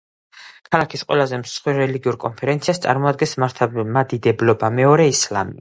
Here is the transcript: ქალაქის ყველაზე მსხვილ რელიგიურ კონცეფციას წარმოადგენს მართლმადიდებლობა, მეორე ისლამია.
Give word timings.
ქალაქის 0.75 1.03
ყველაზე 1.11 1.39
მსხვილ 1.41 1.77
რელიგიურ 1.81 2.17
კონცეფციას 2.25 2.83
წარმოადგენს 2.87 3.39
მართლმადიდებლობა, 3.45 4.77
მეორე 4.81 5.11
ისლამია. 5.17 5.49